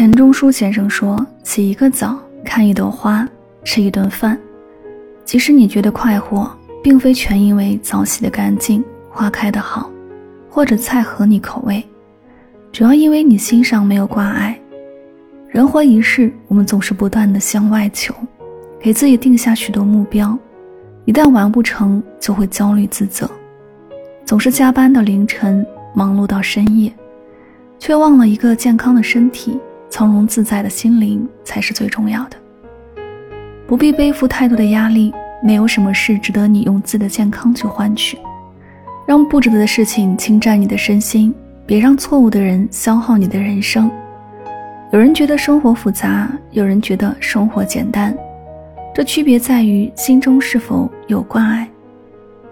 [0.00, 3.28] 钱钟书先生说：“洗一个澡，看一朵花，
[3.64, 4.34] 吃一顿饭，
[5.26, 6.50] 即使你觉得快活，
[6.82, 9.90] 并非全因为澡洗得干净，花开得好，
[10.48, 11.84] 或者菜合你口味，
[12.72, 14.58] 主要因为你心上没有挂碍。
[15.48, 18.14] 人活一世，我们总是不断的向外求，
[18.80, 20.34] 给自己定下许多目标，
[21.04, 23.30] 一旦完不成，就会焦虑自责，
[24.24, 25.62] 总是加班到凌晨，
[25.94, 26.90] 忙碌到深夜，
[27.78, 29.60] 却忘了一个健康的身体。”
[29.90, 32.36] 从容自在的心灵才是最重要的。
[33.66, 38.18] 不必背负太多的压力，没有什么事值得你用自己的健康去换取。
[39.06, 41.34] 让不值得的事情侵占你的身心，
[41.66, 43.90] 别让错误的人消耗你的人生。
[44.92, 48.16] 有人觉得生活复杂，有人觉得生活简单，
[48.94, 51.68] 这区别在于心中是否有关爱。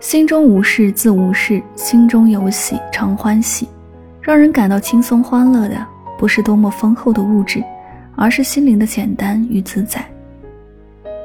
[0.01, 3.69] 心中无事自无事，心中有喜常欢喜。
[4.21, 5.87] 让人感到轻松欢乐的。
[6.19, 7.63] 不是多么丰厚的物质，
[8.17, 10.05] 而是心灵的简单与自在。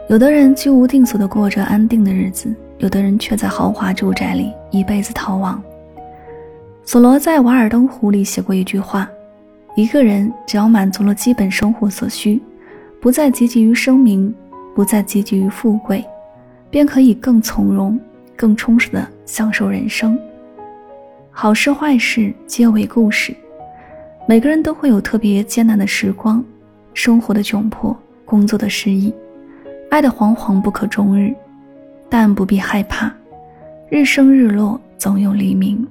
[0.10, 5.62] 有的人居无定所的过着安定的日子，有的人却在豪华住宅里一辈子逃亡。
[6.86, 9.10] 索罗在《瓦尔登湖》里写过一句话
[9.76, 12.40] ：“一个人只要满足了基本生活所需，
[13.02, 14.34] 不再汲汲于声名，
[14.76, 16.06] 不再汲汲于富贵，
[16.70, 18.00] 便可以更从容、
[18.36, 20.20] 更充实地享受人生。
[21.32, 23.34] 好事坏事皆为故事。”
[24.26, 26.44] 每个人都会有特别艰难的时光，
[26.94, 29.14] 生活的窘迫，工作的失意，
[29.90, 31.34] 爱的惶惶不可终日，
[32.10, 33.12] 但不必害怕，
[33.90, 35.86] 日升日落总有黎明。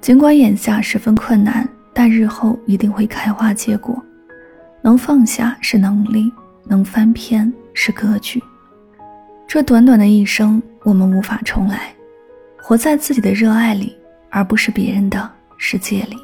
[0.00, 4.02] 尽管眼下十分困难，但日后一定会开花结果。
[4.80, 6.32] 能放下是能力，
[6.64, 8.42] 能翻篇是格局。
[9.46, 11.92] 这短短的一生，我们无法重来，
[12.62, 13.94] 活在自己的热爱里，
[14.30, 16.16] 而不是别人的世界里。